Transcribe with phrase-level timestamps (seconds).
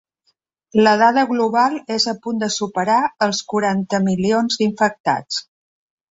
[0.85, 5.39] La dada global és a punt de superar els quaranta milions d’infectats.